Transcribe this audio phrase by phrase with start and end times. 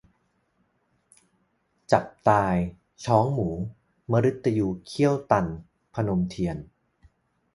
[1.91, 2.55] จับตาย:
[3.05, 3.47] ช้องหมู
[4.11, 5.45] มฤตยูเขี้ยวตัน-
[5.93, 6.57] พนมเทียน